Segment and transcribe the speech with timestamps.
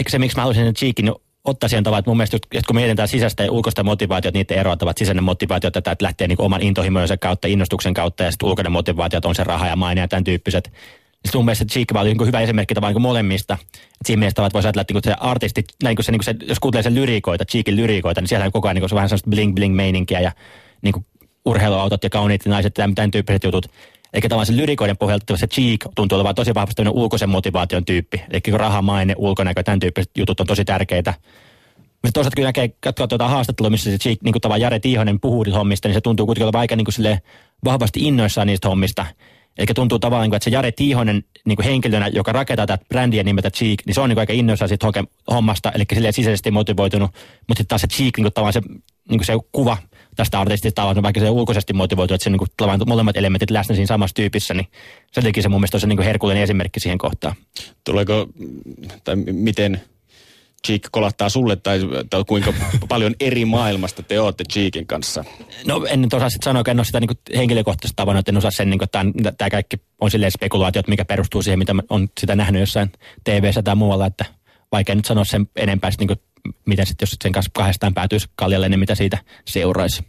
[0.00, 1.12] ehkä se, miksi mä haluaisin sen Cheekin
[1.44, 4.98] ottaa siihen tavalla, että mun mielestä, että kun mietitään sisäistä ja ulkoista motivaatiota, eroat ovat
[4.98, 9.20] sisäinen motivaatio, tätä, että lähtee niin oman intohimojensa kautta, innostuksen kautta, ja sitten ulkoinen motivaatio,
[9.24, 10.72] on se raha ja maine ja tämän tyyppiset.
[11.12, 13.58] Sitten mun mielestä Cheek oli niin hyvä esimerkki tavallaan niin molemmista.
[13.74, 16.24] Et siinä mielessä että voisi ajatella, että niin se artisti, näin kuin se, niin kuin
[16.24, 19.08] se, jos kuuntelee sen lyrikoita, Cheekin lyrikoita, niin siellä on koko ajan niin se vähän
[19.08, 20.32] sellaista bling-bling-meininkiä ja
[20.82, 21.06] niin kuin
[21.44, 23.66] urheiluautot ja kauniit naiset ja tämän tyyppiset jutut.
[24.12, 28.22] Eli tavallaan lyrikoiden pohjalta se cheek tuntuu olevan tosi vahvasti ulkoisen motivaation tyyppi.
[28.30, 31.14] Eli raha, maine, ulkonäkö, tämän tyyppiset jutut on tosi tärkeitä.
[31.76, 35.44] Mutta toisaalta kyllä näkee, katsoa tuota haastattelua, missä se cheek, niin kuin Jare Tiihonen puhuu
[35.54, 37.18] hommista, niin se tuntuu kuitenkin olevan aika niin kuin
[37.64, 39.06] vahvasti innoissaan niistä hommista.
[39.58, 43.22] Eli tuntuu tavallaan, niin että se Jare Tiihonen niin kuin henkilönä, joka rakentaa tätä brändiä
[43.22, 44.86] nimeltä Cheek, niin se on niin kuin aika innoissaan siitä
[45.30, 47.10] hommasta, eli sisäisesti motivoitunut.
[47.48, 48.60] Mutta sitten taas se Cheek, niin kuin tavallaan se,
[49.08, 49.76] niin kuin se kuva
[50.16, 53.86] tästä artistista tavallaan, vaikka se ulkoisesti motivoitu, että se niin kuin, molemmat elementit läsnä siinä
[53.86, 54.66] samassa tyypissä, niin
[55.12, 57.34] se teki se mun mielestä on se niin herkullinen esimerkki siihen kohtaan.
[57.84, 58.26] Tuleeko,
[59.04, 59.80] tai miten
[60.66, 62.52] Cheek kolahtaa sulle tai, tai kuinka
[62.88, 65.24] paljon eri maailmasta te olette Cheekin kanssa?
[65.66, 68.50] No en nyt osaa sitten sanoa, en ole sitä niin henkilökohtaisesti tavannut, että en osaa
[68.50, 72.60] sen, niin että tämä kaikki on silleen spekulaatiot, mikä perustuu siihen, mitä on sitä nähnyt
[72.60, 72.92] jossain
[73.24, 74.24] tv tai muualla, että
[74.72, 76.20] vaikea nyt sanoa sen enempää, niin kuin,
[76.66, 80.04] miten sitten, jos sen kanssa kahdestaan päätyisi kaljalle, niin mitä siitä seuraisi.